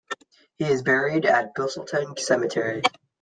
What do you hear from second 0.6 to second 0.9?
is